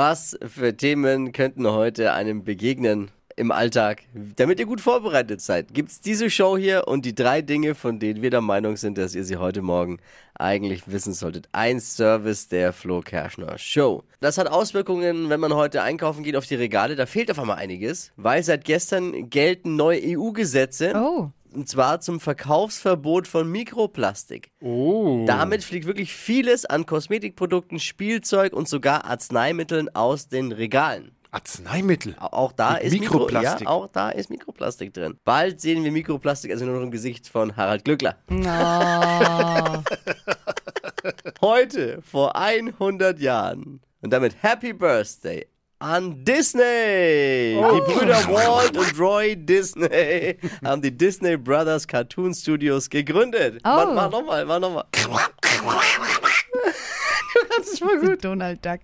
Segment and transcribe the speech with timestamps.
[0.00, 4.02] Was für Themen könnten heute einem begegnen im Alltag,
[4.36, 5.74] damit ihr gut vorbereitet seid?
[5.74, 8.96] Gibt es diese Show hier und die drei Dinge, von denen wir der Meinung sind,
[8.96, 9.98] dass ihr sie heute Morgen
[10.34, 11.48] eigentlich wissen solltet.
[11.50, 14.04] Ein Service der Flo Kerschner Show.
[14.20, 16.94] Das hat Auswirkungen, wenn man heute einkaufen geht auf die Regale.
[16.94, 20.92] Da fehlt auf einmal einiges, weil seit gestern gelten neue EU-Gesetze.
[20.94, 21.30] Oh.
[21.52, 24.50] Und zwar zum Verkaufsverbot von Mikroplastik.
[24.60, 25.24] Oh.
[25.26, 31.12] Damit fliegt wirklich vieles an Kosmetikprodukten, Spielzeug und sogar Arzneimitteln aus den Regalen.
[31.30, 32.16] Arzneimittel.
[32.18, 33.60] Auch da Mit ist Mikroplastik.
[33.60, 35.18] Mikro, ja, auch da ist Mikroplastik drin.
[35.24, 38.16] Bald sehen wir Mikroplastik also nur noch im Gesicht von Harald Glückler.
[38.30, 38.34] Oh.
[41.40, 45.46] Heute vor 100 Jahren und damit Happy Birthday
[45.80, 47.54] an Disney.
[47.54, 53.60] Die Brüder Walt und Roy Disney haben die Disney Brothers Cartoon Studios gegründet.
[53.64, 53.68] Oh.
[53.68, 54.84] Mach, mach nochmal, mach nochmal.
[57.58, 58.24] Kannst es voll gut.
[58.24, 58.78] Donald Duck.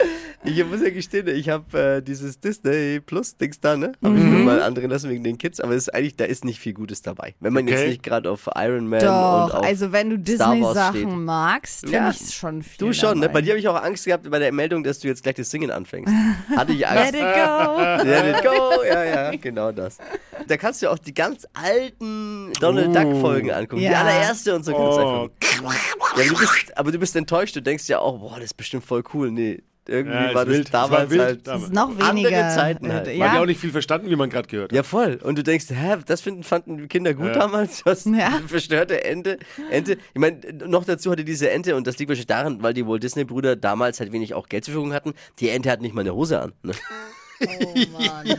[0.44, 3.92] Ich muss ja gestehen, ich habe äh, dieses Disney Plus Dings da, ne?
[4.02, 6.44] Habe ich mir mal andrehen lassen wegen den Kids, aber es ist eigentlich, da ist
[6.44, 7.34] nicht viel Gutes dabei.
[7.40, 7.88] Wenn man jetzt Okay.
[7.90, 10.40] nicht gerade auf Iron Man Doch, und auf also wenn du steht.
[10.40, 12.10] Disney-Sachen magst, finde Ja.
[12.10, 12.78] ich schon viel.
[12.86, 13.26] Du schon, ne?
[13.26, 13.34] dabei.
[13.34, 15.50] Bei dir habe ich auch Angst gehabt bei der Meldung, dass du jetzt gleich das
[15.50, 16.12] Singen anfängst.
[16.56, 17.12] Hatte ich Angst.
[17.12, 18.02] Let it go.
[18.04, 18.84] Let it go.
[18.88, 19.98] Ja, ja, genau das.
[20.48, 23.78] Da kannst du auch die ganz alten Donald Duck Folgen angucken.
[23.80, 24.00] Die Ja.
[24.02, 25.34] allererste und so kannst du Oh, angucken.
[25.62, 25.70] Ja,
[26.12, 27.56] aber, du bist, aber du bist enttäuscht.
[27.56, 29.30] Du denkst ja auch, boah, das ist bestimmt voll cool.
[29.30, 30.72] Nee, irgendwie Ja, war das wild.
[30.72, 31.46] War damals wild halt.
[31.46, 32.48] Das ist noch Andere weniger.
[32.50, 33.06] Zeiten halt.
[33.08, 33.46] äh, Man hat ja auch Ja.
[33.46, 34.76] nicht viel verstanden, wie man gerade gehört hat.
[34.76, 35.18] Ja, voll.
[35.22, 37.32] Und du denkst, hä, das finden, fanden die Kinder gut Ja.
[37.34, 37.82] damals?
[37.84, 38.40] Das Ja.
[38.46, 39.38] verstörte Ente.
[39.70, 39.92] Ente.
[40.14, 43.02] Ich meine, noch dazu hatte diese Ente, und das liegt wahrscheinlich daran, weil die Walt
[43.02, 45.14] Disney-Brüder damals halt wenig auch Geld zur Verfügung hatten.
[45.40, 46.52] Die Ente hat nicht mal eine Hose an.
[46.62, 46.72] Ne?
[47.46, 48.26] Oh Mann.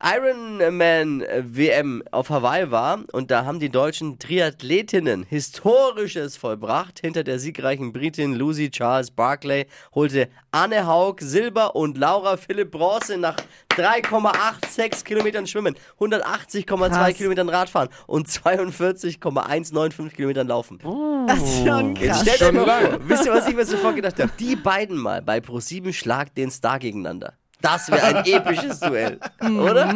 [0.00, 7.00] Ironman äh, WM auf Hawaii war und da haben die deutschen Triathletinnen Historisches vollbracht.
[7.00, 13.18] Hinter der siegreichen Britin Lucy Charles Barclay holte Anne Haug Silber und Laura Philipp Bronze
[13.18, 13.36] nach
[13.70, 17.14] 3,86 Kilometern Schwimmen, 180,2 Krass.
[17.14, 20.78] Kilometern Radfahren und 42,195 Kilometern Laufen.
[21.26, 22.22] Das ist schon Jetzt krass.
[22.22, 24.30] stellt euch mal vor, wisst ihr, was ich mir sofort gedacht habe?
[24.38, 27.34] Die beiden mal bei Pro7 Schlag den Star gegeneinander.
[27.60, 29.94] Das wäre ein episches Duell, oder?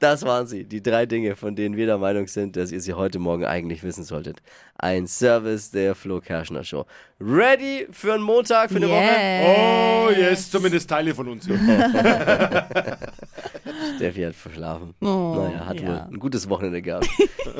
[0.00, 2.92] Das waren sie, die drei Dinge, von denen wir der Meinung sind, dass ihr sie
[2.92, 4.42] heute Morgen eigentlich wissen solltet.
[4.76, 6.84] Ein Service der Flo Kerschner Show.
[7.20, 9.00] Ready für einen Montag, für eine Woche?
[9.46, 11.48] Oh, yes, zumindest Teile von uns.
[13.96, 14.94] Steffi hat verschlafen.
[15.00, 15.88] Oh, naja, hat ja.
[15.88, 17.08] wohl ein gutes Wochenende gehabt.